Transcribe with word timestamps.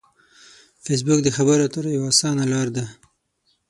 فېسبوک 0.83 1.19
د 1.23 1.29
خبرو 1.37 1.65
اترو 1.67 1.89
یوه 1.95 2.07
اسانه 2.13 2.45
لار 2.51 2.67
ده 2.75 2.85